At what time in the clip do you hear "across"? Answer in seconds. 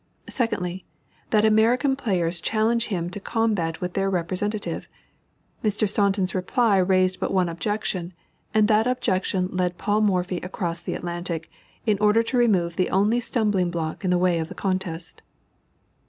10.37-10.81